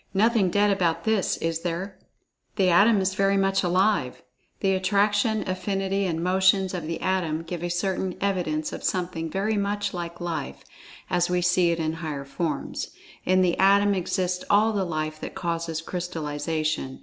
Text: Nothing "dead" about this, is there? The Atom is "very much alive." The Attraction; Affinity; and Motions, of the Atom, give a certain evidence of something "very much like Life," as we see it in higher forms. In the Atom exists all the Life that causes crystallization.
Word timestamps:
Nothing 0.15 0.49
"dead" 0.49 0.71
about 0.71 1.03
this, 1.03 1.37
is 1.37 1.61
there? 1.61 1.99
The 2.55 2.69
Atom 2.71 2.99
is 3.01 3.13
"very 3.13 3.37
much 3.37 3.61
alive." 3.61 4.23
The 4.61 4.73
Attraction; 4.73 5.43
Affinity; 5.47 6.07
and 6.07 6.23
Motions, 6.23 6.73
of 6.73 6.87
the 6.87 6.99
Atom, 7.01 7.43
give 7.43 7.61
a 7.61 7.69
certain 7.69 8.15
evidence 8.19 8.73
of 8.73 8.83
something 8.83 9.29
"very 9.29 9.57
much 9.57 9.93
like 9.93 10.19
Life," 10.19 10.63
as 11.11 11.29
we 11.29 11.43
see 11.43 11.69
it 11.69 11.77
in 11.77 11.93
higher 12.01 12.25
forms. 12.25 12.89
In 13.25 13.43
the 13.43 13.55
Atom 13.59 13.93
exists 13.93 14.43
all 14.49 14.73
the 14.73 14.85
Life 14.85 15.19
that 15.21 15.35
causes 15.35 15.83
crystallization. 15.83 16.99